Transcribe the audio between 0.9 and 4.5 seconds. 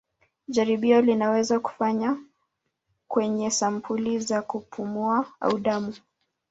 linaweza kufanywa kwenye sampuli za